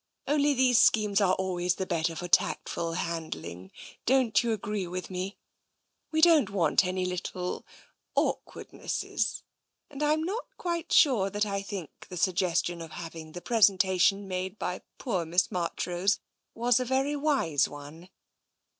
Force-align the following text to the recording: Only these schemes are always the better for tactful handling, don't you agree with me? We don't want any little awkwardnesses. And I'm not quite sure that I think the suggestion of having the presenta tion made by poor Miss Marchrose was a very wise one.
Only 0.25 0.55
these 0.55 0.81
schemes 0.81 1.21
are 1.21 1.35
always 1.35 1.75
the 1.75 1.85
better 1.85 2.15
for 2.15 2.27
tactful 2.27 2.93
handling, 2.93 3.71
don't 4.07 4.43
you 4.43 4.51
agree 4.51 4.87
with 4.87 5.11
me? 5.11 5.37
We 6.11 6.21
don't 6.21 6.49
want 6.49 6.83
any 6.83 7.05
little 7.05 7.67
awkwardnesses. 8.15 9.43
And 9.91 10.01
I'm 10.01 10.23
not 10.23 10.47
quite 10.57 10.91
sure 10.91 11.29
that 11.29 11.45
I 11.45 11.61
think 11.61 12.07
the 12.09 12.17
suggestion 12.17 12.81
of 12.81 12.93
having 12.93 13.33
the 13.33 13.41
presenta 13.41 14.01
tion 14.01 14.27
made 14.27 14.57
by 14.57 14.81
poor 14.97 15.23
Miss 15.23 15.51
Marchrose 15.51 16.19
was 16.55 16.79
a 16.79 16.85
very 16.85 17.15
wise 17.15 17.69
one. 17.69 18.09